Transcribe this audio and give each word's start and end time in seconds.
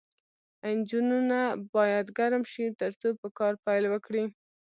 انجنونه 0.69 1.39
باید 1.75 2.05
ګرم 2.17 2.43
شي 2.51 2.65
ترڅو 2.79 3.09
په 3.21 3.27
کار 3.37 3.53
پیل 3.65 3.83
وکړي 3.89 4.23